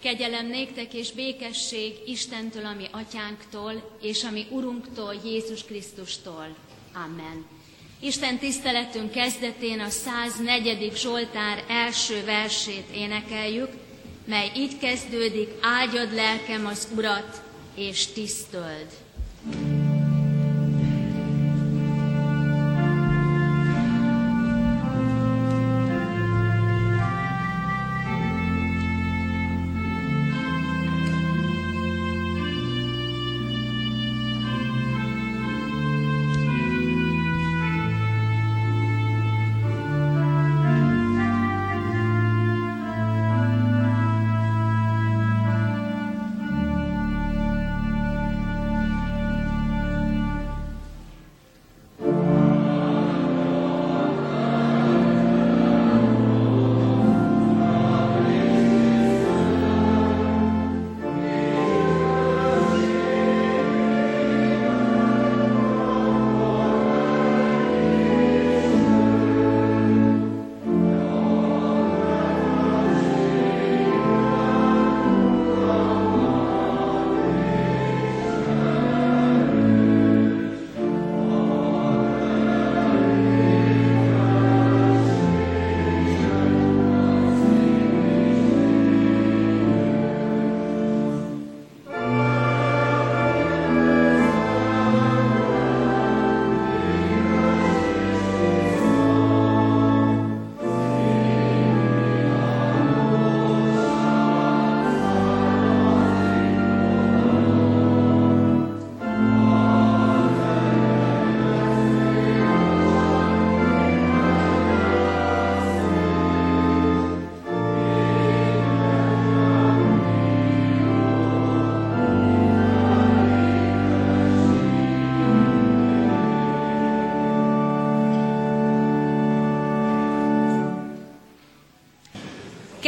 [0.00, 6.56] Kegyelem néktek és békesség Istentől, ami atyánktól, és ami Urunktól, Jézus Krisztustól.
[6.94, 7.46] Amen.
[8.00, 10.92] Isten tiszteletünk kezdetén a 104.
[10.96, 13.70] Zsoltár első versét énekeljük,
[14.24, 17.42] mely így kezdődik, áldjad lelkem az Urat,
[17.74, 18.86] és tisztöld.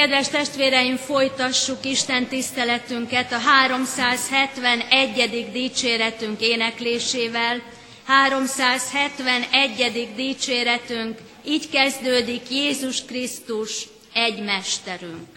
[0.02, 5.48] Kedves testvéreim, folytassuk Isten tiszteletünket a 371.
[5.52, 7.62] dicséretünk éneklésével.
[8.06, 10.08] 371.
[10.16, 15.28] dicséretünk, így kezdődik Jézus Krisztus, egy mesterünk.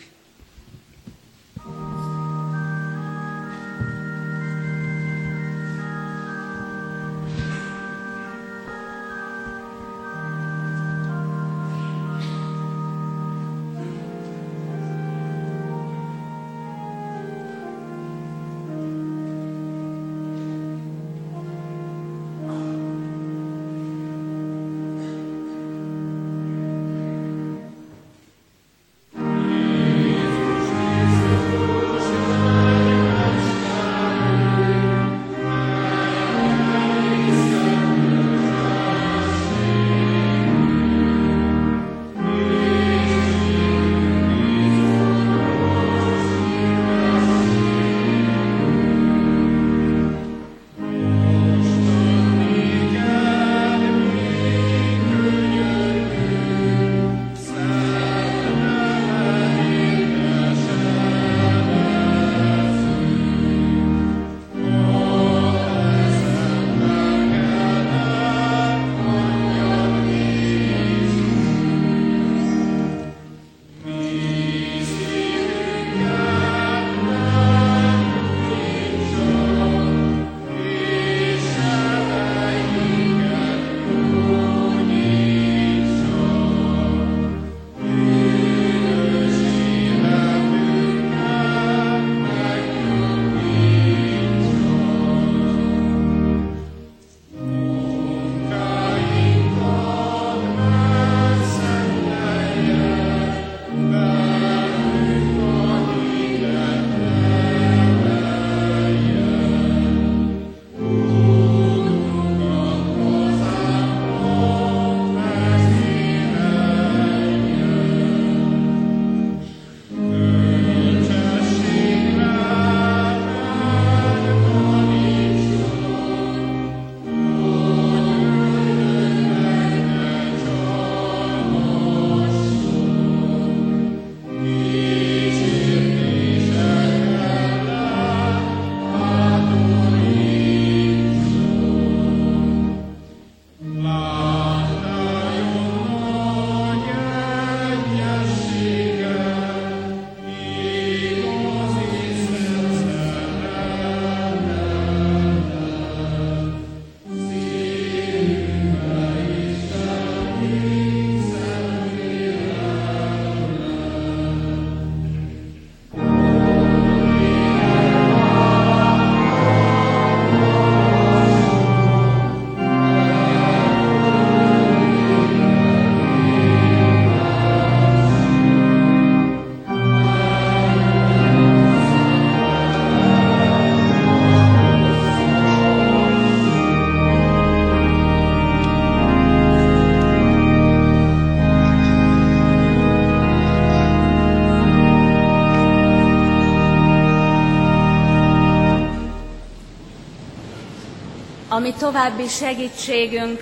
[201.86, 203.40] További segítségünk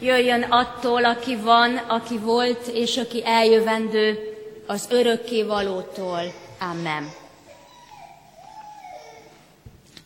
[0.00, 4.18] jöjjön attól, aki van, aki volt, és aki eljövendő,
[4.66, 6.20] az örökké valótól.
[6.60, 7.04] Amen.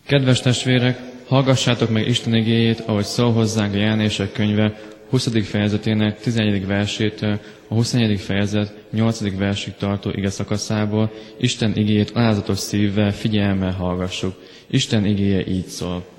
[0.07, 4.81] Kedves testvérek, hallgassátok meg Isten igéjét, ahogy szól hozzánk a jelenések könyve
[5.11, 5.29] 20.
[5.45, 6.67] fejezetének 11.
[6.67, 8.21] versétől a 21.
[8.21, 9.37] fejezet 8.
[9.37, 14.35] versig tartó ige szakaszából Isten igéjét alázatos szívvel, figyelemmel hallgassuk.
[14.71, 16.14] Isten igéje így szól.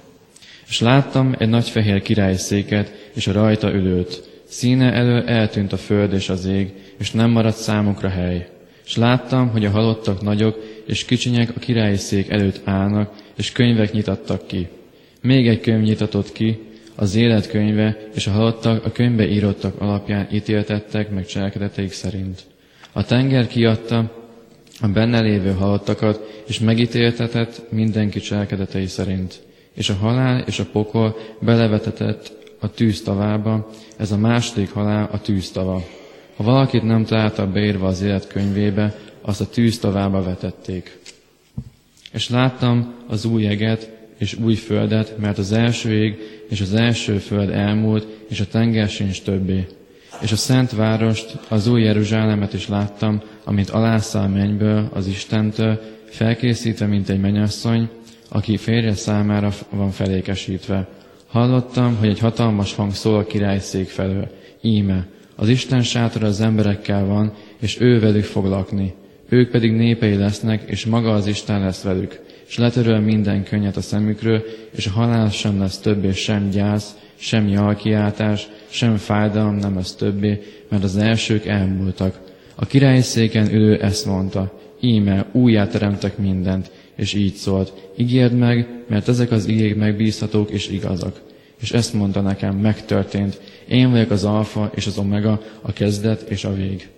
[0.68, 4.30] És láttam egy nagy fehér királyi széket, és a rajta ülőt.
[4.48, 8.48] Színe elől eltűnt a föld és az ég, és nem maradt számukra hely.
[8.86, 13.92] És láttam, hogy a halottak nagyok és kicsinyek a királyi szék előtt állnak, és könyvek
[13.92, 14.68] nyitattak ki.
[15.22, 16.60] Még egy könyv nyitatott ki,
[16.96, 22.44] az élet könyve, és a halottak a könyvbe írottak alapján ítéltettek meg cselekedeteik szerint.
[22.92, 24.24] A tenger kiadta
[24.82, 29.42] a benne lévő halottakat, és megítéltetett mindenki cselekedetei szerint.
[29.76, 35.84] És a halál és a pokol belevetetett a tűztavába, ez a második halál a tűztava.
[36.36, 41.00] Ha valakit nem találta beírva az élet könyvébe, azt a tűztavába vetették.
[42.12, 46.18] És láttam az új eget és új földet, mert az első ég
[46.50, 49.66] és az első föld elmúlt, és a tenger sincs többé.
[50.22, 56.86] És a szent várost, az új Jeruzsálemet is láttam, amint alászál mennyből az Istentől, felkészítve,
[56.86, 57.90] mint egy mennyasszony,
[58.36, 60.88] aki férje számára van felékesítve.
[61.28, 64.28] Hallottam, hogy egy hatalmas hang szól a királyszék felől.
[64.62, 68.94] Íme, az Isten sátora az emberekkel van, és ő velük fog lakni.
[69.30, 72.20] Ők pedig népei lesznek, és maga az Isten lesz velük.
[72.48, 74.44] És letöröl minden könnyet a szemükről,
[74.76, 80.42] és a halál sem lesz többé sem gyász, sem jalkiáltás, sem fájdalom nem lesz többé,
[80.70, 82.20] mert az elsők elmúltak.
[82.56, 89.08] A királyi széken ülő ezt mondta, íme újjáteremtek mindent, és így szólt, ígérd meg, mert
[89.08, 91.22] ezek az igék megbízhatók és igazak.
[91.62, 96.44] És ezt mondta nekem, megtörtént, én vagyok az alfa és az omega, a kezdet és
[96.44, 96.90] a vég.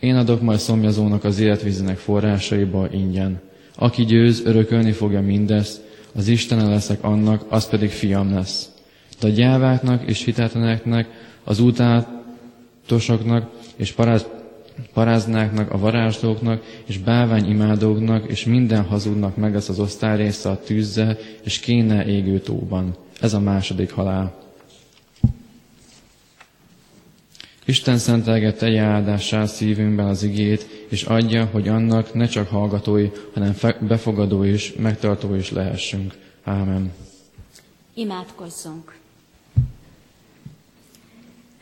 [0.00, 3.40] Én adok majd szomjazónak az életvízének forrásaiból ingyen.
[3.76, 5.80] Aki győz, örökölni fogja mindezt,
[6.14, 8.70] az Istene leszek annak, az pedig fiam lesz.
[9.20, 11.08] De a gyáváknak és hitetleneknek,
[11.44, 14.26] az utátosoknak és paráz,
[14.92, 20.60] paráznáknak, a varázslóknak és bávány imádóknak és minden hazudnak meg ez az osztály része a
[20.60, 22.96] tűzzel és kéne égő tóban.
[23.20, 24.40] Ez a második halál.
[27.64, 33.54] Isten szentelge telje áldássá szívünkben az igét, és adja, hogy annak ne csak hallgatói, hanem
[33.80, 36.14] befogadó is, megtartó is lehessünk.
[36.44, 36.92] Ámen.
[37.94, 38.96] Imádkozzunk.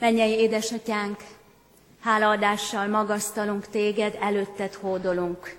[0.01, 1.17] Mennyei édesatyánk,
[2.01, 5.59] hálaadással magasztalunk téged, előtted hódolunk.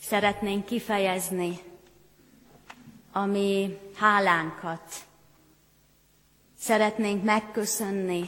[0.00, 1.58] Szeretnénk kifejezni
[3.12, 4.94] a mi hálánkat.
[6.58, 8.24] Szeretnénk megköszönni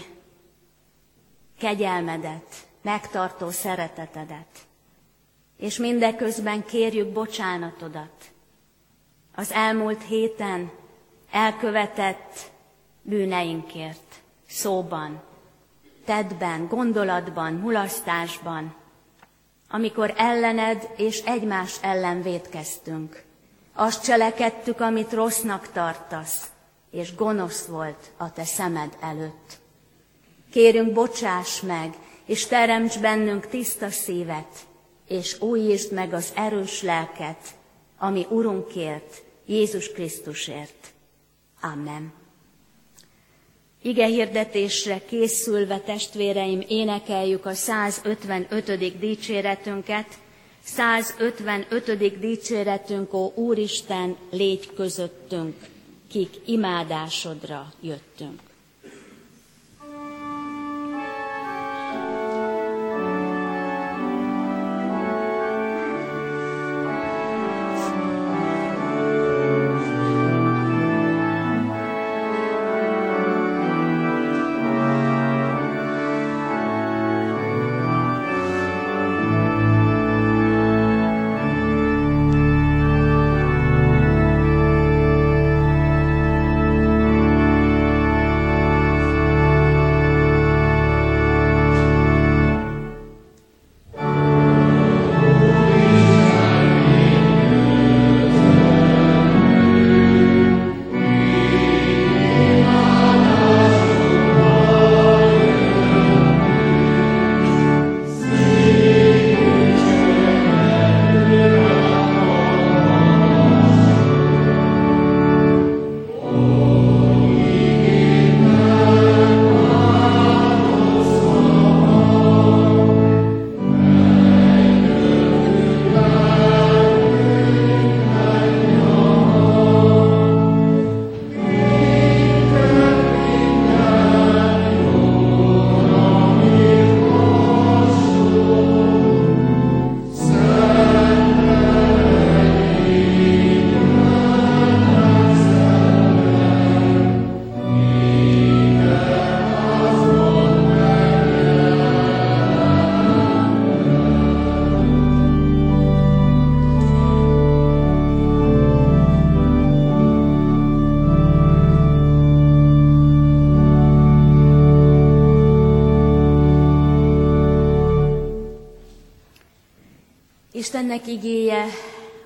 [1.59, 4.67] kegyelmedet, megtartó szeretetedet.
[5.57, 8.31] És mindeközben kérjük bocsánatodat.
[9.35, 10.71] Az elmúlt héten
[11.31, 12.51] elkövetett
[13.03, 15.23] bűneinkért, szóban,
[16.05, 18.75] tettben, gondolatban, mulasztásban,
[19.69, 23.23] amikor ellened és egymás ellen védkeztünk.
[23.75, 26.51] Azt cselekedtük, amit rossznak tartasz,
[26.91, 29.61] és gonosz volt a te szemed előtt.
[30.51, 31.95] Kérünk, bocsáss meg,
[32.25, 34.67] és teremts bennünk tiszta szívet,
[35.09, 37.55] és újítsd meg az erős lelket,
[37.99, 40.93] ami Urunkért, Jézus Krisztusért.
[41.61, 42.22] Amen.
[43.83, 48.99] Ige hirdetésre készülve, testvéreim, énekeljük a 155.
[48.99, 50.07] dicséretünket.
[50.65, 52.19] 155.
[52.19, 55.55] dicséretünk, ó Úristen, légy közöttünk,
[56.09, 58.52] kik imádásodra jöttünk.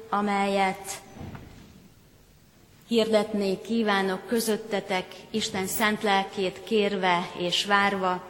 [0.08, 1.00] Amelyet
[2.88, 8.22] hirdetnék, kívánok közöttetek, Isten szent lelkét kérve és várva,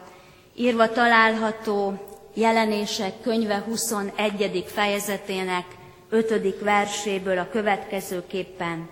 [0.55, 1.93] írva található
[2.33, 4.63] jelenések könyve 21.
[4.67, 5.65] fejezetének
[6.09, 6.59] 5.
[6.59, 8.89] verséből a következőképpen.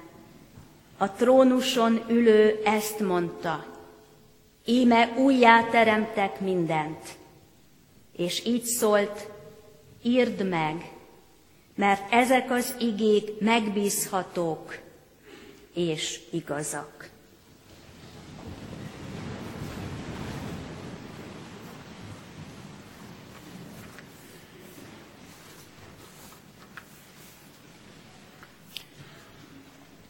[0.98, 3.66] A trónuson ülő ezt mondta,
[4.66, 7.04] íme újjá teremtek mindent.
[8.12, 9.30] És így szólt,
[10.02, 10.95] írd meg,
[11.76, 14.80] mert ezek az igék megbízhatók
[15.74, 17.10] és igazak.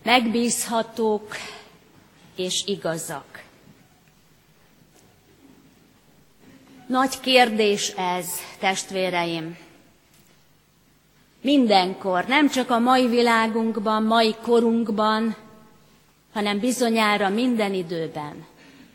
[0.03, 1.35] Megbízhatók
[2.35, 3.43] és igazak.
[6.87, 8.27] Nagy kérdés ez,
[8.59, 9.64] testvéreim.
[11.45, 15.35] Mindenkor, nem csak a mai világunkban, mai korunkban,
[16.33, 18.45] hanem bizonyára minden időben,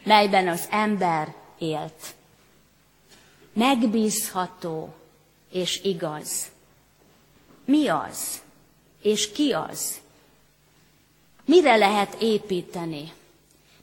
[0.05, 2.15] melyben az ember élt.
[3.53, 4.95] Megbízható
[5.53, 6.47] és igaz.
[7.65, 8.41] Mi az?
[9.03, 10.01] És ki az?
[11.45, 13.13] Mire lehet építeni?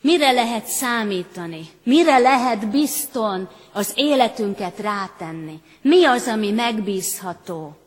[0.02, 1.70] Mire lehet számítani?
[1.84, 5.62] Mire lehet bizton az életünket rátenni?
[5.82, 7.78] Mi az, ami megbízható?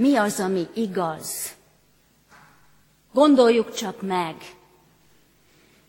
[0.00, 1.50] Mi az, ami igaz?
[3.12, 4.34] Gondoljuk csak meg.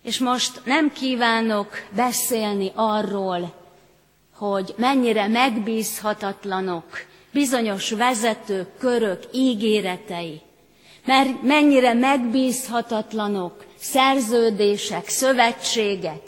[0.04, 3.54] És most nem kívánok beszélni arról,
[4.36, 6.86] hogy mennyire megbízhatatlanok
[7.32, 10.42] bizonyos vezetők, körök, ígéretei,
[11.06, 16.22] mert mennyire megbízhatatlanok szerződések, szövetségek,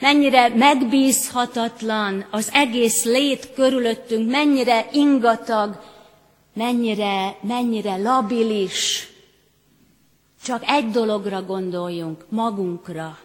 [0.00, 5.88] mennyire megbízhatatlan az egész lét körülöttünk, mennyire ingatag,
[6.54, 9.08] mennyire, mennyire labilis.
[10.44, 13.18] Csak egy dologra gondoljunk, magunkra.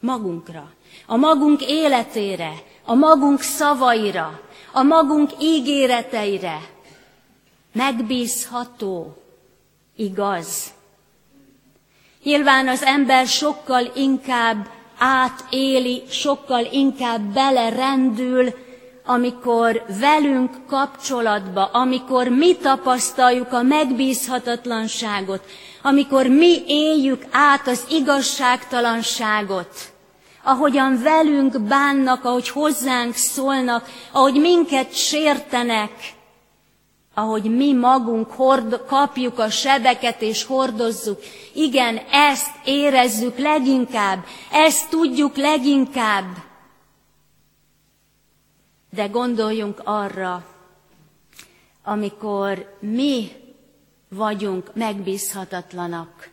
[0.00, 0.72] Magunkra.
[1.06, 2.52] A magunk életére,
[2.84, 4.40] a magunk szavaira,
[4.72, 6.60] a magunk ígéreteire.
[7.72, 9.16] Megbízható,
[9.96, 10.72] igaz.
[12.22, 18.54] Nyilván az ember sokkal inkább átéli, sokkal inkább belerendül,
[19.06, 25.44] amikor velünk kapcsolatba, amikor mi tapasztaljuk a megbízhatatlanságot,
[25.82, 29.92] amikor mi éljük át az igazságtalanságot,
[30.42, 35.92] ahogyan velünk bánnak, ahogy hozzánk szólnak, ahogy minket sértenek,
[37.14, 41.20] ahogy mi magunk hord, kapjuk a sebeket és hordozzuk.
[41.54, 46.24] Igen, ezt érezzük leginkább, ezt tudjuk leginkább.
[48.94, 50.46] De gondoljunk arra,
[51.82, 53.30] amikor mi
[54.08, 56.28] vagyunk megbízhatatlanak,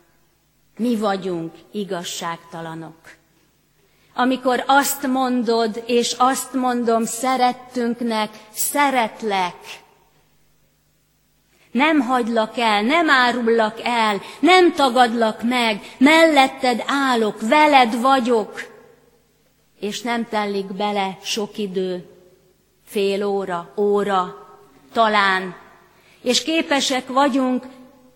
[0.76, 2.96] mi vagyunk igazságtalanok.
[4.14, 9.56] Amikor azt mondod, és azt mondom szerettünknek, szeretlek,
[11.70, 18.70] nem hagylak el, nem árullak el, nem tagadlak meg, melletted állok, veled vagyok,
[19.80, 22.11] és nem tellik bele sok idő,
[22.92, 24.46] fél óra, óra,
[24.92, 25.56] talán,
[26.22, 27.64] és képesek vagyunk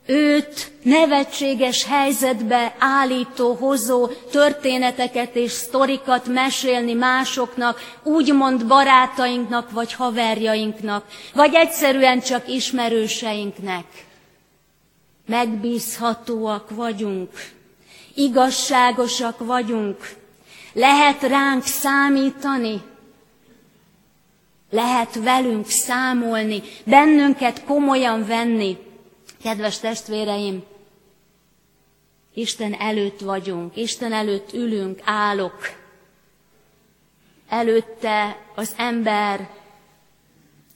[0.06, 11.04] őt nevetséges helyzetbe állító, hozó történeteket és sztorikat mesélni másoknak, úgymond barátainknak vagy haverjainknak,
[11.34, 13.84] vagy egyszerűen csak ismerőseinknek.
[15.26, 17.30] Megbízhatóak vagyunk,
[18.14, 20.14] igazságosak vagyunk,
[20.72, 22.82] lehet ránk számítani,
[24.76, 28.76] lehet velünk számolni, bennünket komolyan venni,
[29.42, 30.62] Kedves testvéreim,
[32.34, 35.58] Isten előtt vagyunk, Isten előtt ülünk, állok.
[37.48, 39.48] Előtte az ember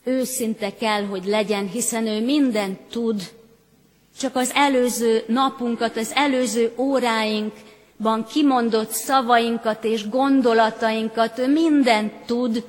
[0.05, 3.23] őszinte kell, hogy legyen, hiszen ő mindent tud,
[4.19, 12.65] csak az előző napunkat, az előző óráinkban kimondott szavainkat és gondolatainkat, ő mindent tud,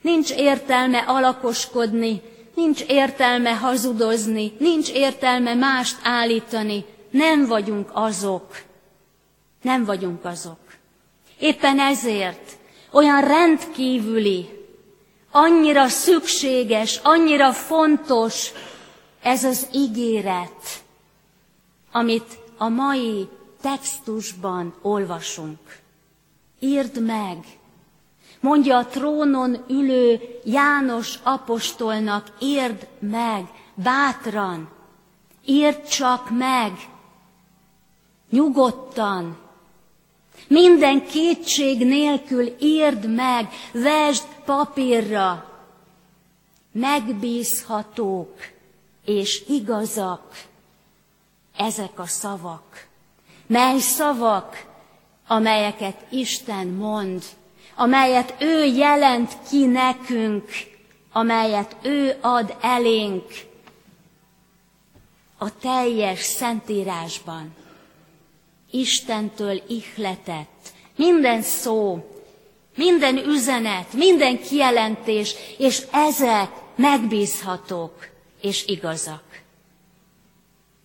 [0.00, 2.22] nincs értelme alakoskodni,
[2.60, 6.84] Nincs értelme hazudozni, nincs értelme mást állítani.
[7.10, 8.62] Nem vagyunk azok.
[9.62, 10.58] Nem vagyunk azok.
[11.38, 12.56] Éppen ezért
[12.90, 14.48] olyan rendkívüli,
[15.30, 18.50] annyira szükséges, annyira fontos
[19.22, 20.82] ez az ígéret,
[21.92, 23.28] amit a mai
[23.60, 25.78] textusban olvasunk.
[26.58, 27.44] Írd meg,
[28.40, 34.68] Mondja a trónon ülő János apostolnak, érd meg, bátran,
[35.44, 36.72] írd csak meg,
[38.30, 39.38] nyugodtan,
[40.48, 45.50] minden kétség nélkül írd meg, vesd papírra,
[46.72, 48.36] megbízhatók
[49.04, 50.44] és igazak
[51.56, 52.86] ezek a szavak.
[53.46, 54.66] Mely szavak,
[55.26, 57.24] amelyeket Isten mond,
[57.74, 60.48] amelyet ő jelent ki nekünk,
[61.12, 63.24] amelyet ő ad elénk
[65.38, 67.54] a teljes szentírásban.
[68.70, 72.04] Istentől ihletett minden szó,
[72.76, 78.08] minden üzenet, minden kijelentés, és ezek megbízhatók
[78.40, 79.29] és igazak.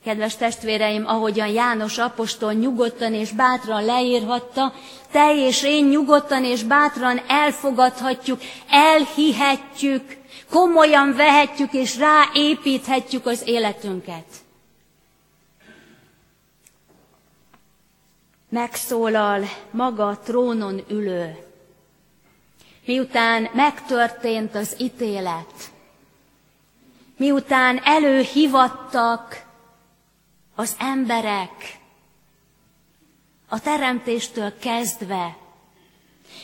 [0.05, 4.73] Kedves testvéreim, ahogyan János apostol nyugodtan és bátran leírhatta,
[5.11, 10.17] te és én nyugodtan és bátran elfogadhatjuk, elhihetjük,
[10.49, 14.25] komolyan vehetjük és ráépíthetjük az életünket.
[18.49, 21.37] Megszólal maga trónon ülő.
[22.85, 25.71] Miután megtörtént az ítélet,
[27.17, 29.44] miután előhivattak
[30.55, 31.79] az emberek
[33.49, 35.37] a teremtéstől kezdve,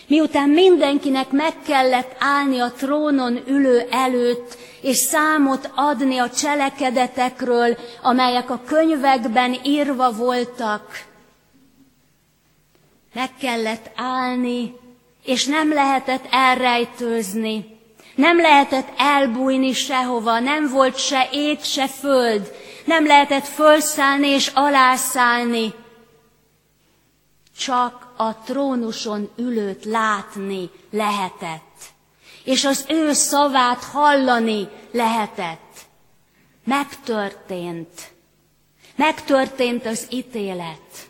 [0.08, 8.50] miután mindenkinek meg kellett állni a trónon ülő előtt, és számot adni a cselekedetekről, amelyek
[8.50, 11.06] a könyvekben írva voltak,
[13.14, 14.74] meg kellett állni,
[15.26, 17.80] és nem lehetett elrejtőzni,
[18.16, 22.52] nem lehetett elbújni sehova, nem volt se ét, se föld,
[22.92, 25.74] nem lehetett fölszállni és alászállni,
[27.58, 31.80] csak a trónuson ülőt látni lehetett,
[32.44, 35.80] és az ő szavát hallani lehetett.
[36.64, 38.12] Megtörtént.
[38.96, 41.10] Megtörtént az ítélet.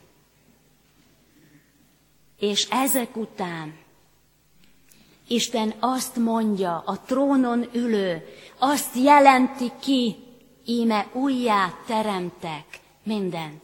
[2.39, 3.79] És ezek után
[5.27, 8.25] Isten azt mondja, a trónon ülő,
[8.57, 10.15] azt jelenti ki,
[10.65, 12.65] íme újjá teremtek
[13.03, 13.63] mindent.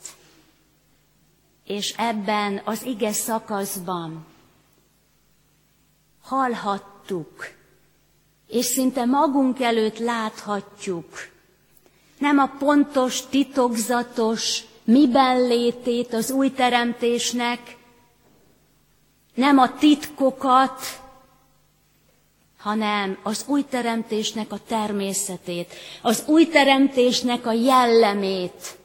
[1.63, 4.25] És ebben az ige szakaszban
[6.21, 7.47] hallhattuk,
[8.47, 11.29] és szinte magunk előtt láthatjuk,
[12.17, 17.77] nem a pontos, titokzatos, miben létét az új teremtésnek,
[19.33, 20.81] nem a titkokat,
[22.57, 28.77] hanem az új teremtésnek a természetét, az új teremtésnek a jellemét,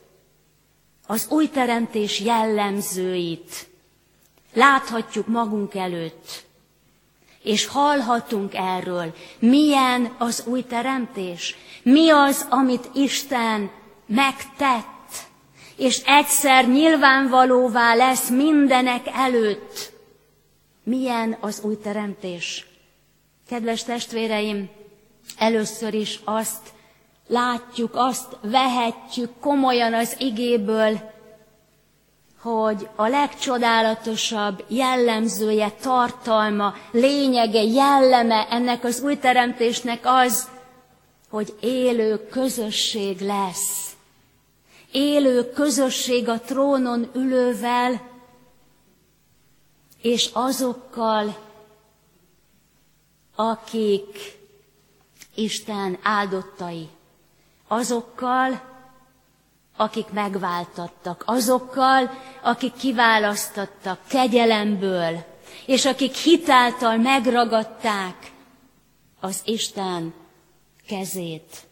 [1.07, 3.71] az új teremtés jellemzőit.
[4.55, 6.45] Láthatjuk magunk előtt,
[7.43, 13.71] és hallhatunk erről, milyen az új teremtés, mi az, amit Isten
[14.07, 14.87] megtett,
[15.77, 19.93] és egyszer nyilvánvalóvá lesz mindenek előtt,
[20.85, 22.67] milyen az új teremtés.
[23.53, 24.69] Kedves testvéreim,
[25.39, 26.73] először is azt
[27.27, 31.01] látjuk, azt vehetjük komolyan az igéből,
[32.41, 40.49] hogy a legcsodálatosabb jellemzője, tartalma, lényege, jelleme ennek az új teremtésnek az,
[41.31, 43.91] hogy élő közösség lesz.
[44.93, 48.09] Élő közösség a trónon ülővel,
[50.03, 51.51] és azokkal,
[53.35, 54.41] akik
[55.35, 56.89] Isten áldottai,
[57.67, 58.71] azokkal,
[59.77, 62.11] akik megváltattak, azokkal,
[62.43, 65.25] akik kiválasztottak kegyelemből,
[65.67, 68.33] és akik hitáltal megragadták
[69.21, 70.15] az Isten
[70.87, 71.67] kezét.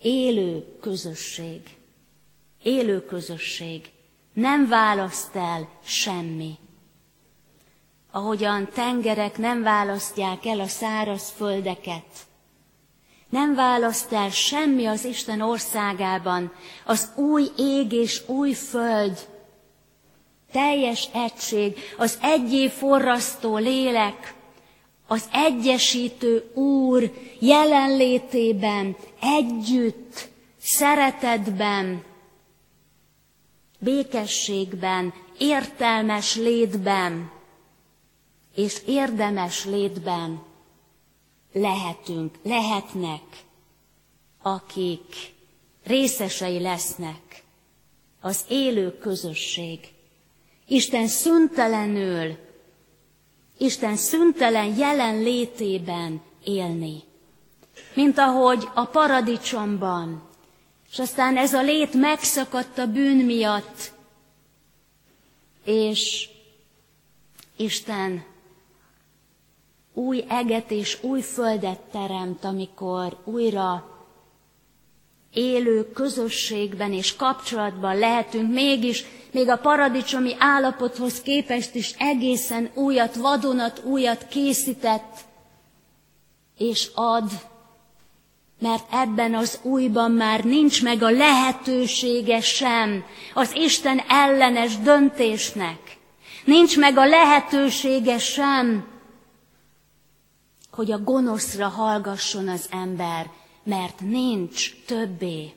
[0.00, 1.76] Élő közösség,
[2.62, 3.90] élő közösség,
[4.32, 6.58] nem választ el semmi
[8.10, 12.26] ahogyan tengerek nem választják el a száraz földeket.
[13.28, 16.52] Nem választ el semmi az Isten országában,
[16.84, 19.28] az új ég és új föld,
[20.52, 24.34] teljes egység, az egyé forrasztó lélek,
[25.06, 30.28] az egyesítő Úr jelenlétében, együtt,
[30.60, 32.04] szeretetben,
[33.78, 37.30] békességben, értelmes létben
[38.58, 40.42] és érdemes létben
[41.52, 43.22] lehetünk, lehetnek,
[44.42, 45.34] akik
[45.84, 47.42] részesei lesznek
[48.20, 49.80] az élő közösség.
[50.66, 52.36] Isten szüntelenül
[53.58, 57.02] Isten szüntelen jelen létében élni.
[57.94, 60.28] Mint ahogy a paradicsomban.
[60.90, 63.92] És aztán ez a lét megszakadt a bűn miatt,
[65.64, 66.28] és
[67.56, 68.27] Isten
[69.98, 73.96] új eget és új földet teremt, amikor újra
[75.32, 83.82] élő közösségben és kapcsolatban lehetünk, mégis még a paradicsomi állapothoz képest is egészen újat, vadonat
[83.84, 85.16] újat készített
[86.58, 87.30] és ad,
[88.60, 95.78] mert ebben az újban már nincs meg a lehetősége sem az Isten ellenes döntésnek.
[96.44, 98.97] Nincs meg a lehetősége sem,
[100.78, 103.30] hogy a gonoszra hallgasson az ember,
[103.64, 105.54] mert nincs többé.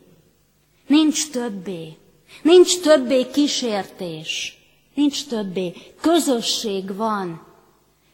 [0.88, 1.98] Nincs többé.
[2.42, 4.58] Nincs többé kísértés.
[4.94, 5.74] Nincs többé.
[6.02, 7.46] Közösség van.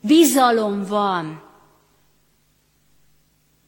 [0.02, 1.43] Bizalom van.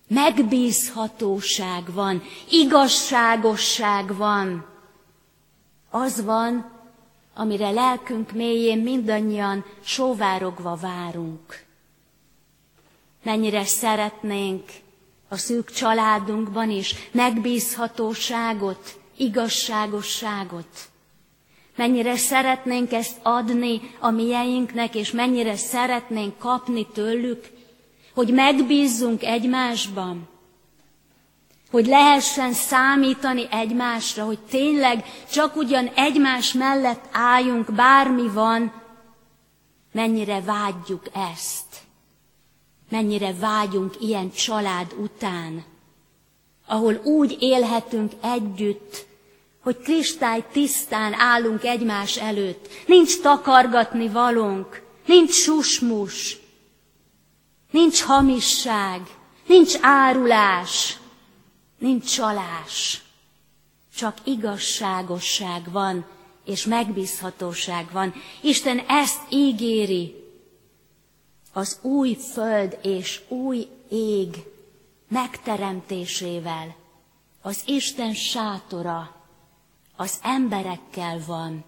[0.07, 2.21] Megbízhatóság van.
[2.49, 4.65] Igazságosság van.
[5.89, 6.71] Az van,
[7.33, 11.67] amire lelkünk mélyén mindannyian sóvárogva várunk.
[13.23, 14.63] Mennyire szeretnénk
[15.29, 20.67] a szűk családunkban is megbízhatóságot, igazságosságot.
[21.75, 27.49] Mennyire szeretnénk ezt adni a mieinknek, és mennyire szeretnénk kapni tőlük,
[28.13, 30.27] hogy megbízzunk egymásban,
[31.71, 38.73] hogy lehessen számítani egymásra, hogy tényleg csak ugyan egymás mellett álljunk, bármi van,
[39.91, 41.03] mennyire vágyjuk
[41.33, 41.68] ezt
[42.89, 45.63] mennyire vágyunk ilyen család után,
[46.67, 49.05] ahol úgy élhetünk együtt,
[49.61, 56.37] hogy kristály tisztán állunk egymás előtt, nincs takargatni valónk, nincs susmus,
[57.71, 59.01] nincs hamisság,
[59.47, 60.97] nincs árulás,
[61.77, 63.01] nincs csalás,
[63.95, 66.05] csak igazságosság van,
[66.45, 68.13] és megbízhatóság van.
[68.41, 70.18] Isten ezt ígéri,
[71.53, 74.43] az új föld és új ég
[75.07, 76.75] megteremtésével,
[77.41, 79.15] az Isten sátora
[79.95, 81.63] az emberekkel van.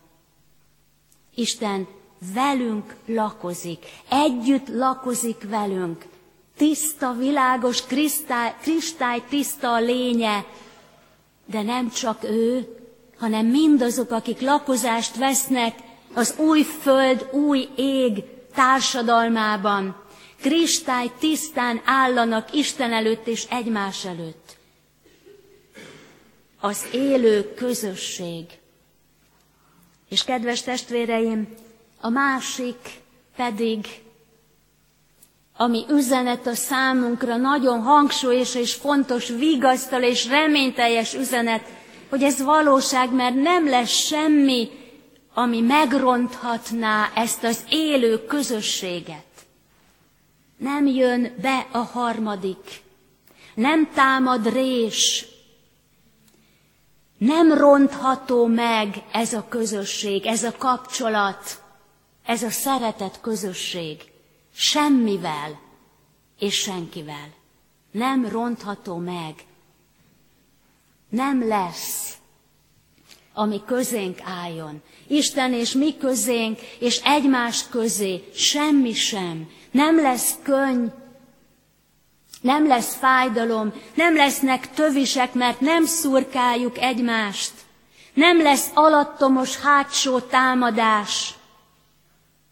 [1.36, 1.88] Isten
[2.34, 6.06] velünk lakozik, együtt lakozik velünk,
[6.58, 10.46] tiszta, világos, kristály, kristály tiszta a lénye,
[11.46, 12.76] de nem csak ő,
[13.18, 15.80] hanem mindazok, akik lakozást vesznek
[16.14, 20.02] az új föld, új ég társadalmában
[20.42, 24.58] kristály tisztán állanak Isten előtt és egymás előtt.
[26.60, 28.46] Az élő közösség.
[30.10, 31.48] És kedves testvéreim,
[32.02, 32.76] a másik
[33.36, 33.88] pedig,
[35.58, 41.64] ami üzenet a számunkra, nagyon hangsúlyos és fontos, vigasztal és reményteljes üzenet,
[42.10, 44.70] hogy ez valóság, mert nem lesz semmi
[45.34, 49.26] ami megronthatná ezt az élő közösséget.
[50.58, 52.82] Nem jön be a harmadik,
[53.54, 55.26] nem támad rés,
[57.18, 61.64] nem rontható meg ez a közösség, ez a kapcsolat,
[62.26, 64.12] ez a szeretet közösség.
[64.54, 65.60] Semmivel
[66.40, 67.34] és senkivel.
[67.92, 69.46] Nem rontható meg.
[71.10, 72.18] Nem lesz
[73.34, 74.82] ami közénk álljon.
[75.08, 79.50] Isten és mi közénk, és egymás közé semmi sem.
[79.72, 80.88] Nem lesz könny,
[82.42, 87.52] nem lesz fájdalom, nem lesznek tövisek, mert nem szurkáljuk egymást.
[88.14, 91.34] Nem lesz alattomos hátsó támadás.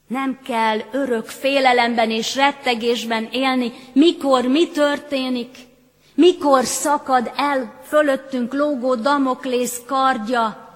[0.07, 5.57] Nem kell örök félelemben és rettegésben élni, mikor mi történik,
[6.15, 10.68] mikor szakad el fölöttünk lógó Damoklész kardja,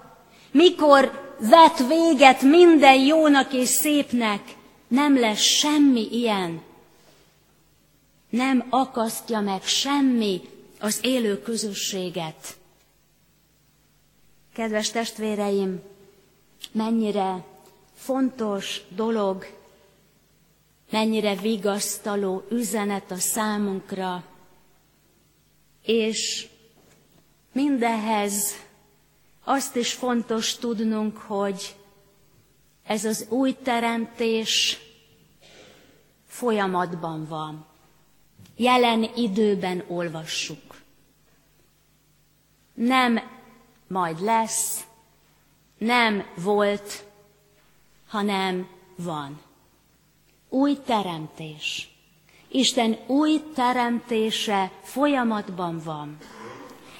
[0.54, 4.42] mikor vet véget minden jónak és szépnek,
[4.88, 6.62] nem lesz semmi ilyen.
[8.30, 10.42] Nem akasztja meg semmi
[10.80, 12.58] az élő közösséget.
[14.54, 15.82] Kedves testvéreim,
[16.72, 17.46] mennyire
[17.96, 19.48] fontos dolog,
[20.92, 24.24] mennyire vigasztaló üzenet a számunkra,
[25.86, 26.48] és
[27.52, 28.56] mindehhez
[29.44, 31.76] azt is fontos tudnunk, hogy
[32.84, 34.78] ez az új teremtés
[36.28, 37.66] folyamatban van.
[38.56, 40.82] Jelen időben olvassuk.
[42.74, 43.20] Nem
[43.88, 44.84] majd lesz,
[45.78, 47.04] nem volt,
[48.08, 49.42] hanem van.
[50.50, 51.92] Új teremtés.
[52.48, 56.18] Isten új teremtése folyamatban van.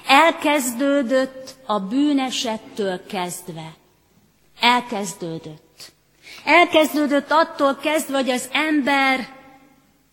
[0.06, 3.74] Elkezdődött a bűnesettől kezdve.
[4.60, 5.92] Elkezdődött.
[6.44, 9.28] Elkezdődött attól kezdve, hogy az ember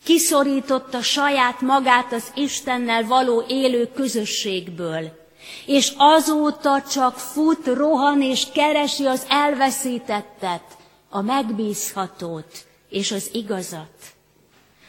[0.04, 5.20] kiszorította saját magát az Istennel való élő közösségből.
[5.66, 10.64] És azóta csak fut, rohan és keresi az elveszítettet,
[11.10, 14.14] a megbízhatót és az igazat.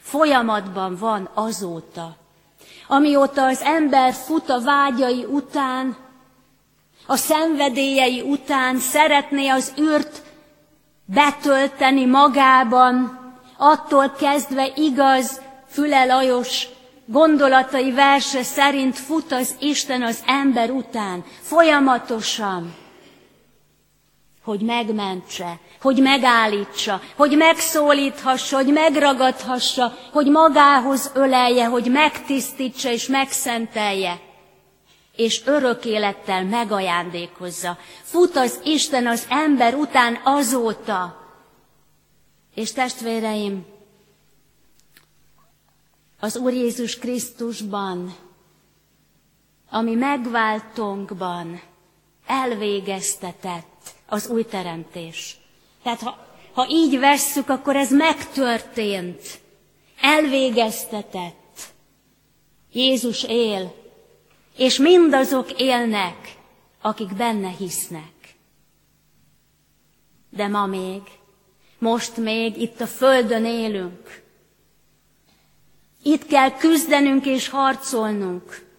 [0.01, 2.17] Folyamatban van azóta.
[2.93, 5.97] Amióta az ember fut a vágyai után,
[7.07, 10.23] a szenvedélyei után szeretné az űrt
[11.05, 13.21] betölteni magában,
[13.57, 16.69] attól kezdve igaz, Füle Lajos
[17.07, 22.75] gondolatai verse szerint fut az Isten az ember után, folyamatosan,
[24.43, 34.21] hogy megmentse, hogy megállítsa, hogy megszólíthassa, hogy megragadhassa, hogy magához ölelje, hogy megtisztítsa és megszentelje,
[35.17, 37.79] és örök élettel megajándékozza.
[38.03, 41.21] Fut az Isten az ember után azóta.
[42.55, 43.65] És testvéreim,
[46.21, 48.15] az Úr Jézus Krisztusban,
[49.71, 51.61] ami megváltónkban
[52.27, 53.72] elvégeztetett
[54.13, 55.37] az új teremtés.
[55.83, 59.41] Tehát ha, ha így vesszük, akkor ez megtörtént,
[60.01, 61.73] elvégeztetett.
[62.73, 63.75] Jézus él,
[64.57, 66.37] és mindazok élnek,
[66.81, 68.37] akik benne hisznek.
[70.31, 71.03] De ma még,
[71.79, 74.23] most még itt a földön élünk,
[76.03, 78.72] itt kell küzdenünk és harcolnunk.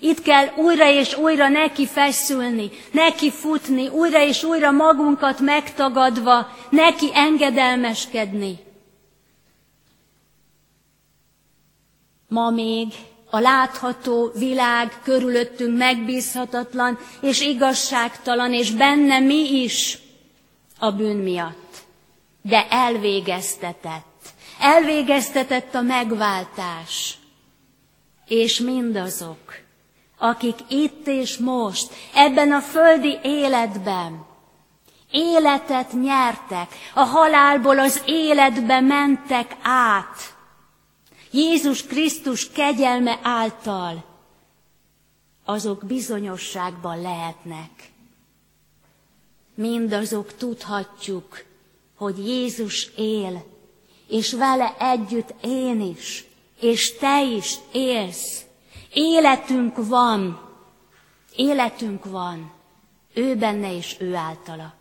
[0.00, 7.10] Itt kell újra és újra neki feszülni, neki futni, újra és újra magunkat megtagadva, neki
[7.12, 8.58] engedelmeskedni.
[12.28, 12.92] Ma még
[13.30, 19.98] a látható világ körülöttünk megbízhatatlan és igazságtalan, és benne mi is
[20.78, 21.76] a bűn miatt.
[22.42, 24.08] De elvégeztetett
[24.58, 27.18] Elvégeztetett a megváltás,
[28.26, 29.56] és mindazok,
[30.18, 34.26] akik itt és most, ebben a földi életben,
[35.10, 40.36] életet nyertek, a halálból az életbe mentek át,
[41.30, 44.04] Jézus Krisztus kegyelme által,
[45.44, 47.90] azok bizonyosságban lehetnek.
[49.54, 51.44] Mindazok tudhatjuk,
[51.96, 53.44] hogy Jézus él,
[54.08, 56.24] és vele együtt én is,
[56.60, 58.47] és te is élsz.
[58.92, 60.40] Életünk van,
[61.36, 62.52] életünk van,
[63.14, 64.74] ő benne és ő általa.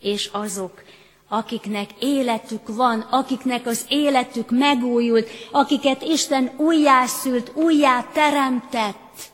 [0.00, 0.82] És azok,
[1.28, 9.32] akiknek életük van, akiknek az életük megújult, akiket Isten újjászült, újjá teremtett,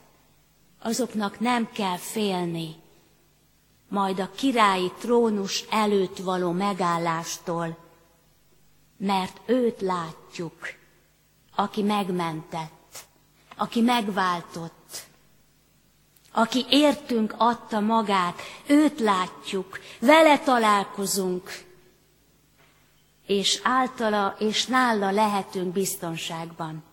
[0.83, 2.75] azoknak nem kell félni,
[3.89, 7.77] majd a királyi trónus előtt való megállástól,
[8.97, 10.59] mert őt látjuk,
[11.55, 12.80] aki megmentett,
[13.61, 15.03] aki megváltott,
[16.33, 21.65] aki értünk adta magát, őt látjuk, vele találkozunk,
[23.27, 26.85] és általa és nála lehetünk biztonságban.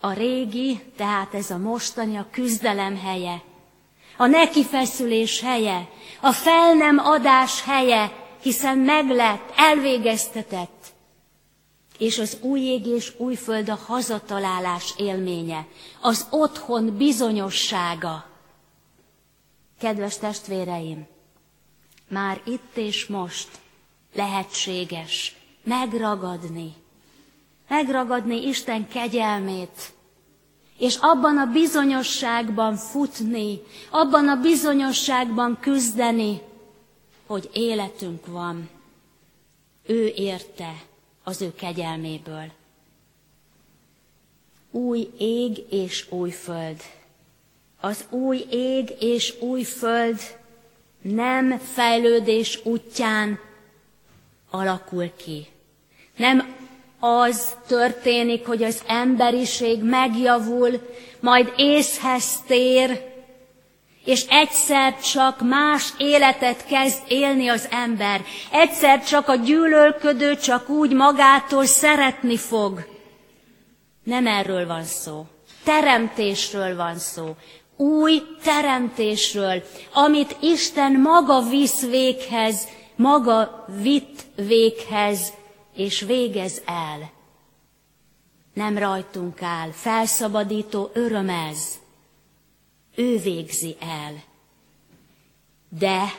[0.00, 3.42] A régi, tehát ez a mostani, a küzdelem helye,
[4.16, 5.88] a nekifeszülés helye,
[6.20, 8.12] a fel nem adás helye,
[8.42, 10.89] hiszen meglett, elvégeztetett,
[12.00, 15.66] és az új ég és új föld a hazatalálás élménye,
[16.00, 18.26] az otthon bizonyossága.
[19.78, 21.06] Kedves testvéreim,
[22.08, 23.48] már itt és most
[24.14, 26.74] lehetséges megragadni,
[27.68, 29.92] megragadni Isten kegyelmét,
[30.78, 33.60] és abban a bizonyosságban futni,
[33.90, 36.40] abban a bizonyosságban küzdeni,
[37.26, 38.68] hogy életünk van.
[39.86, 40.88] Ő érte
[41.30, 42.50] az ő kegyelméből.
[44.70, 46.82] Új ég és új föld.
[47.80, 50.20] Az új ég és új föld
[51.02, 53.40] nem fejlődés útján
[54.50, 55.46] alakul ki.
[56.16, 56.56] Nem
[56.98, 63.09] az történik, hogy az emberiség megjavul, majd észhez tér,
[64.04, 68.20] és egyszer csak más életet kezd élni az ember.
[68.50, 72.86] Egyszer csak a gyűlölködő csak úgy magától szeretni fog.
[74.04, 75.26] Nem erről van szó.
[75.64, 77.36] Teremtésről van szó.
[77.76, 82.68] Új teremtésről, amit Isten maga visz véghez
[83.00, 85.32] maga vitt véghez
[85.74, 87.10] és végez el.
[88.54, 91.79] Nem rajtunk áll, felszabadító öröm ez.
[93.00, 94.22] Ő végzi el.
[95.68, 96.12] De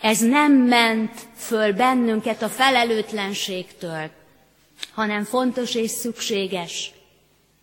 [0.00, 4.10] ez nem ment föl bennünket a felelőtlenségtől,
[4.94, 6.92] hanem fontos és szükséges,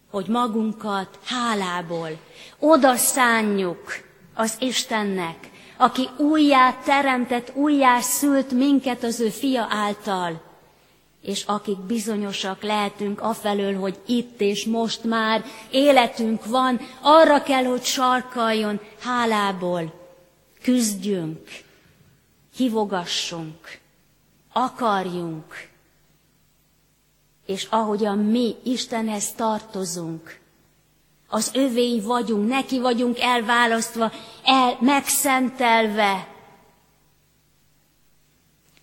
[0.09, 2.09] hogy magunkat hálából
[2.59, 3.83] oda szánjuk
[4.33, 10.46] az Istennek, aki újjá teremtett, újjá szült minket az ő fia által,
[11.27, 17.83] és akik bizonyosak lehetünk afelől, hogy itt és most már életünk van, arra kell, hogy
[17.83, 19.93] sarkaljon hálából,
[20.61, 21.49] küzdjünk,
[22.55, 23.79] hívogassunk,
[24.53, 25.69] akarjunk,
[27.45, 30.39] és ahogyan mi Istenhez tartozunk,
[31.27, 34.11] az övéi vagyunk, neki vagyunk elválasztva,
[34.43, 36.27] el, megszentelve.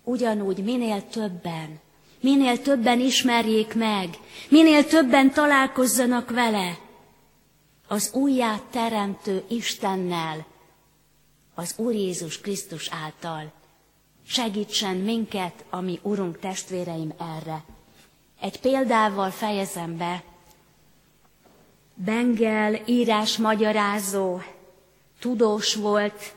[0.03, 1.83] Ugyanúgy minél többen,
[2.25, 4.09] minél többen ismerjék meg,
[4.49, 6.77] minél többen találkozzanak vele,
[7.87, 10.45] az újját teremtő Istennel,
[11.55, 13.51] az Úr Jézus Krisztus által.
[14.27, 17.63] Segítsen minket, ami Urunk testvéreim erre.
[18.41, 20.23] Egy példával fejezem be,
[21.93, 24.41] Bengel írás magyarázó,
[25.19, 26.33] tudós volt,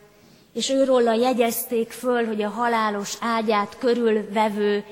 [0.52, 4.84] és őróla jegyezték föl, hogy a halálos ágyát körülvevő,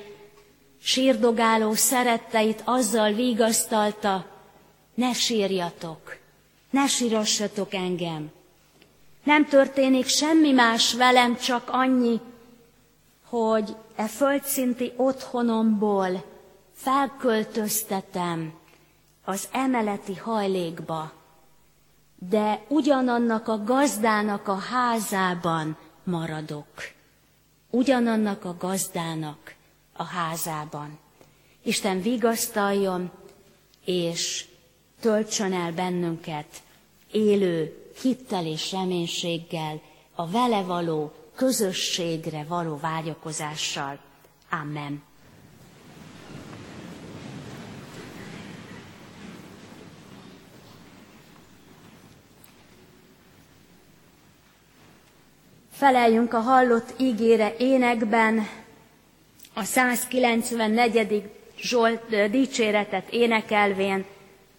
[0.81, 4.25] sírdogáló szeretteit azzal vigasztalta,
[4.93, 6.17] ne sírjatok,
[6.69, 8.31] ne sírassatok engem.
[9.23, 12.19] Nem történik semmi más velem, csak annyi,
[13.23, 16.23] hogy e földszinti otthonomból
[16.73, 18.53] felköltöztetem
[19.25, 21.11] az emeleti hajlékba,
[22.29, 26.67] de ugyanannak a gazdának a házában maradok.
[27.69, 29.55] Ugyanannak a gazdának
[29.97, 30.99] a házában.
[31.63, 33.11] Isten vigasztaljon,
[33.85, 34.45] és
[34.99, 36.61] töltsön el bennünket
[37.11, 39.81] élő hittel és reménységgel,
[40.15, 43.99] a vele való közösségre való vágyakozással.
[44.49, 45.03] Amen.
[55.71, 58.47] Feleljünk a hallott ígére énekben,
[59.57, 61.29] a 194.
[61.61, 64.05] Zsolt dicséretet énekelvén,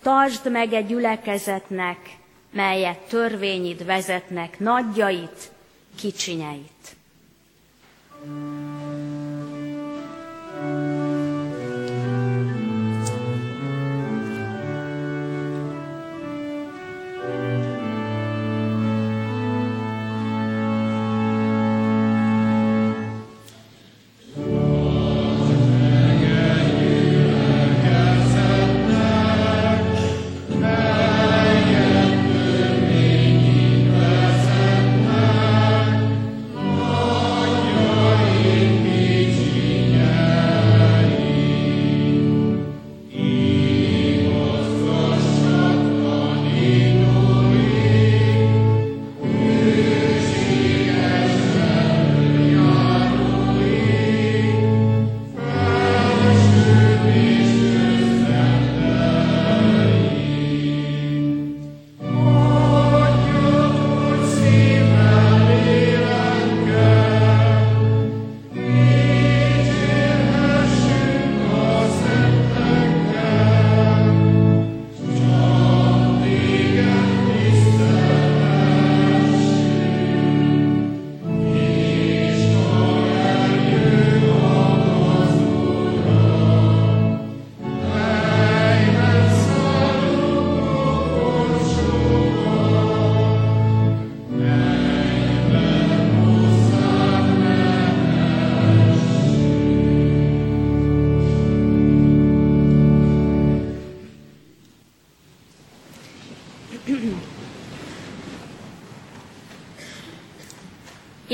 [0.02, 1.98] tartsd meg egy gyülekezetnek,
[2.50, 5.50] melyet törvényid vezetnek, nagyjait,
[5.96, 6.96] kicsinyeit.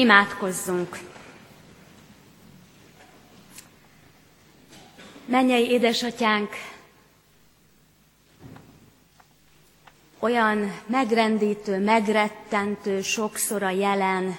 [0.05, 0.99] Imádkozzunk!
[5.27, 6.51] Mennyei édesatyánk,
[10.19, 14.39] olyan megrendítő, megrettentő sokszor a jelen,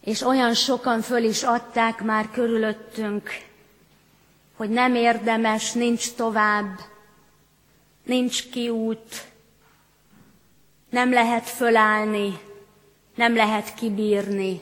[0.00, 3.30] és olyan sokan föl is adták már körülöttünk,
[4.56, 6.78] hogy nem érdemes, nincs tovább,
[8.04, 9.24] nincs kiút,
[10.90, 12.48] nem lehet fölállni,
[13.20, 14.60] nem lehet kibírni,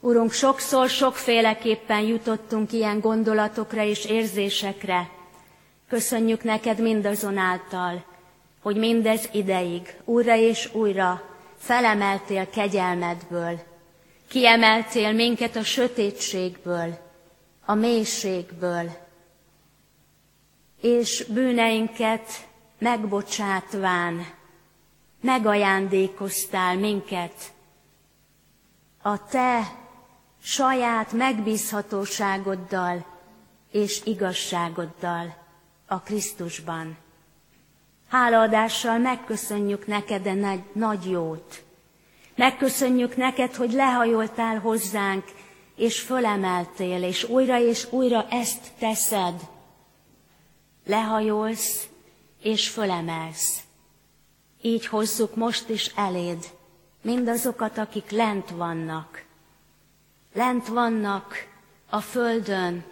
[0.00, 5.10] Urunk, sokszor, sokféleképpen jutottunk ilyen gondolatokra és érzésekre.
[5.88, 8.04] Köszönjük neked mindazonáltal,
[8.62, 11.22] hogy mindez ideig újra és újra
[11.56, 13.60] felemeltél kegyelmedből,
[14.28, 16.98] kiemeltél minket a sötétségből,
[17.64, 18.90] a mélységből,
[20.80, 22.30] és bűneinket
[22.78, 24.37] megbocsátván
[25.20, 27.52] megajándékoztál minket
[29.02, 29.76] a te
[30.42, 33.06] saját megbízhatóságoddal
[33.70, 35.36] és igazságoddal
[35.86, 36.96] a Krisztusban.
[38.08, 41.62] Hálaadással megköszönjük neked a nagy, nagy jót.
[42.34, 45.24] Megköszönjük neked, hogy lehajoltál hozzánk,
[45.76, 49.34] és fölemeltél, és újra és újra ezt teszed.
[50.86, 51.88] Lehajolsz,
[52.42, 53.67] és fölemelsz.
[54.60, 56.56] Így hozzuk most is eléd
[57.02, 59.24] mindazokat, akik lent vannak.
[60.34, 61.34] Lent vannak
[61.90, 62.84] a földön,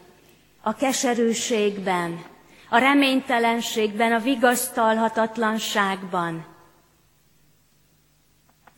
[0.60, 2.24] a keserűségben,
[2.68, 6.46] a reménytelenségben, a vigasztalhatatlanságban.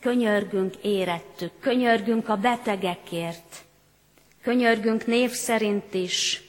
[0.01, 3.65] Könyörgünk érettük, könyörgünk a betegekért,
[4.43, 6.43] könyörgünk név szerint is,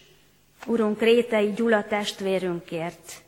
[0.66, 3.22] Urunk Rétei Gyula testvérünkért,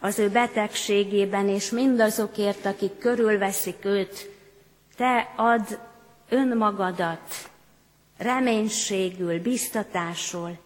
[0.00, 4.30] az ő betegségében, és mindazokért, akik körülveszik őt,
[4.96, 5.78] te ad
[6.28, 7.50] önmagadat
[8.18, 10.56] reménységül, biztatásul.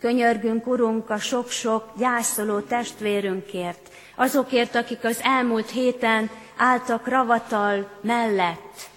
[0.00, 8.88] Könyörgünk, Urunk, a sok-sok gyászoló testvérünkért, azokért, akik az elmúlt héten álltak ravatal mellett,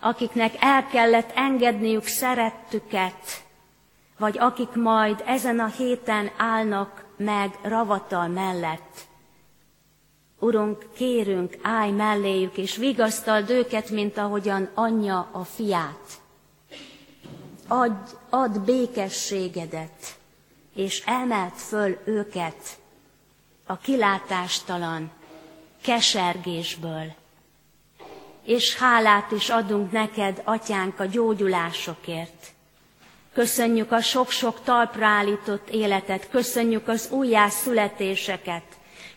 [0.00, 3.42] akiknek el kellett engedniük szerettüket,
[4.18, 9.06] vagy akik majd ezen a héten állnak meg ravatal mellett.
[10.38, 16.20] Urunk, kérünk, állj melléjük, és vigasztald őket, mint ahogyan anyja a fiát.
[17.68, 20.18] Adj, add békességedet,
[20.74, 22.78] és emelt föl őket
[23.66, 25.10] a kilátástalan
[25.82, 27.12] kesergésből.
[28.42, 32.53] És hálát is adunk neked, atyánk, a gyógyulásokért.
[33.34, 38.62] Köszönjük a sok-sok talpra állított életet, köszönjük az újjászületéseket,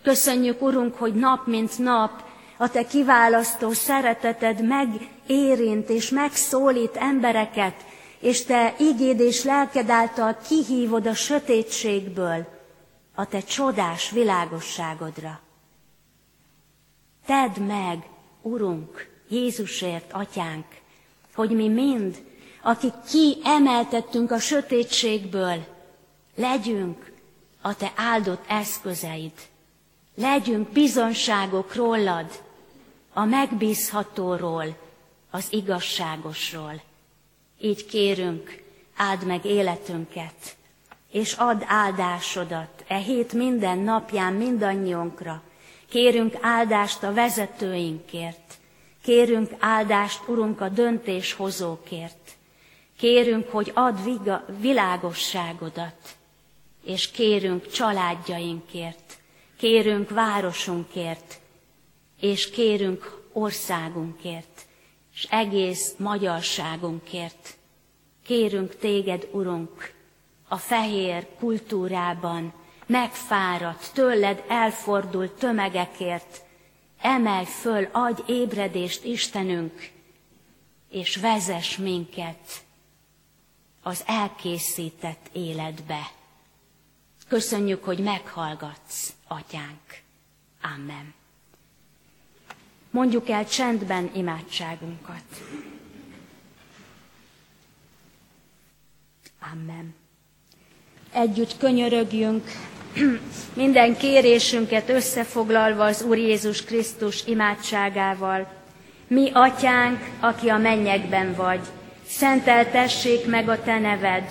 [0.07, 2.23] Köszönjük, Urunk, hogy nap mint nap
[2.57, 7.85] a Te kiválasztó szereteted megérint és megszólít embereket,
[8.19, 12.47] és Te igéd és lelked által kihívod a sötétségből
[13.15, 15.39] a Te csodás világosságodra.
[17.25, 18.07] Tedd meg,
[18.41, 20.65] Urunk, Jézusért, Atyánk,
[21.35, 22.17] hogy mi mind,
[22.67, 25.65] akik kiemeltettünk a sötétségből,
[26.35, 27.11] legyünk
[27.61, 29.31] a Te áldott eszközeid
[30.15, 32.43] Legyünk bizonságok rólad,
[33.13, 34.77] a megbízhatóról,
[35.31, 36.81] az igazságosról.
[37.61, 38.63] Így kérünk,
[38.95, 40.55] áld meg életünket,
[41.11, 45.41] és add áldásodat e hét minden napján mindannyiunkra.
[45.89, 48.57] Kérünk áldást a vezetőinkért,
[49.03, 52.36] kérünk áldást, Urunk, a döntéshozókért.
[52.97, 56.15] Kérünk, hogy add viga, világosságodat,
[56.83, 59.17] és kérünk családjainkért,
[59.57, 61.39] Kérünk városunkért,
[62.19, 64.65] és kérünk országunkért,
[65.13, 67.57] és egész magyarságunkért.
[68.25, 69.93] Kérünk téged, Urunk,
[70.47, 72.53] a fehér kultúrában
[72.85, 76.41] megfáradt, tőled elfordult tömegekért,
[77.01, 79.89] emelj föl, adj ébredést Istenünk,
[80.89, 82.65] és vezess minket
[83.87, 86.11] az elkészített életbe.
[87.27, 90.01] Köszönjük, hogy meghallgatsz, atyánk.
[90.61, 91.13] Amen.
[92.91, 95.23] Mondjuk el csendben imádságunkat.
[99.51, 99.95] Amen.
[101.11, 102.51] Együtt könyörögjünk,
[103.53, 108.53] minden kérésünket összefoglalva az Úr Jézus Krisztus imádságával.
[109.07, 111.67] Mi, atyánk, aki a mennyekben vagy,
[112.17, 114.23] szenteltessék meg a te neved,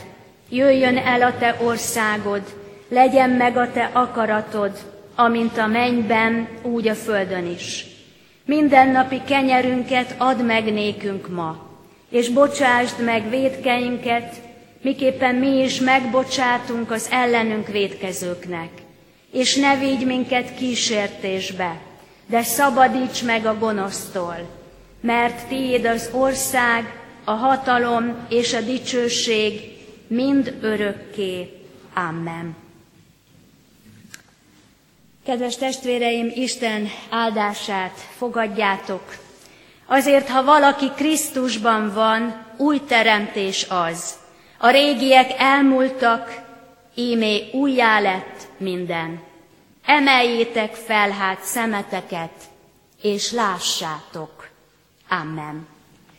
[0.49, 2.43] jöjjön el a te országod,
[2.89, 4.73] legyen meg a te akaratod,
[5.15, 7.87] amint a mennyben, úgy a földön is.
[8.45, 11.69] Mindennapi kenyerünket add meg nékünk ma,
[12.11, 14.35] és bocsásd meg védkeinket,
[14.83, 18.71] miképpen mi is megbocsátunk az ellenünk védkezőknek.
[19.33, 21.81] És ne vigy minket kísértésbe,
[22.27, 24.37] de szabadíts meg a gonosztól,
[25.01, 29.61] mert tiéd az ország, a hatalom és a dicsőség
[30.07, 31.61] mind örökké.
[31.95, 32.57] Amen.
[35.25, 39.17] Kedves testvéreim, Isten áldását fogadjátok.
[39.87, 44.15] Azért, ha valaki Krisztusban van, új teremtés az.
[44.59, 46.43] A régiek elmúltak,
[46.95, 49.21] ímé újjá lett minden.
[49.85, 52.33] Emeljétek fel hát szemeteket,
[53.03, 54.49] és lássátok.
[55.09, 55.76] Amen.